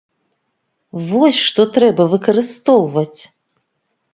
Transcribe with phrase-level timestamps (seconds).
[1.09, 3.21] Вось, што трэба выкарыстоўваць!